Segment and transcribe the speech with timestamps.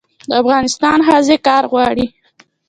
[0.29, 2.05] د افغانستان ښځې کار غواړي